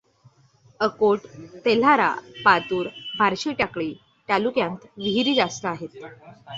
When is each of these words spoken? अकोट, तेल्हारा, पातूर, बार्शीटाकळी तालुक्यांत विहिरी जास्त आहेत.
अकोट, 0.79 1.27
तेल्हारा, 1.65 2.09
पातूर, 2.45 2.87
बार्शीटाकळी 3.19 3.93
तालुक्यांत 4.29 4.85
विहिरी 4.97 5.35
जास्त 5.35 5.65
आहेत. 5.67 6.03